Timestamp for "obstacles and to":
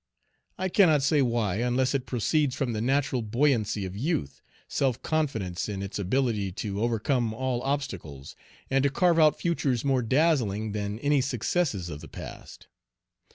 7.61-8.89